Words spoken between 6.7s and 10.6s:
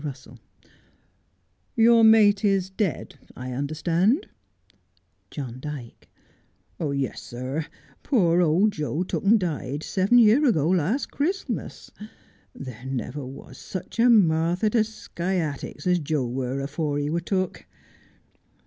Yes, sir, pore old Joe took and died seven year